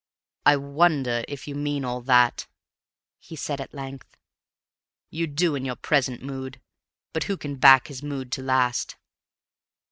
[0.47, 2.47] "I wonder if you mean all that!"
[3.19, 4.17] he said at length.
[5.11, 6.59] "You do in your present mood;
[7.13, 8.95] but who can back his mood to last?